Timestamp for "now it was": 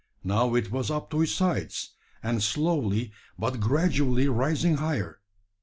0.23-0.89